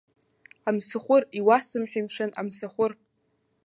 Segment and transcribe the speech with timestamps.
[0.69, 2.91] Амсахәыр, иуасымҳәеи, мшәан, амсахәыр!